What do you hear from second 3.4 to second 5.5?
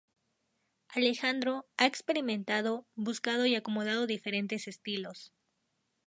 y acomodado diferentes estilos.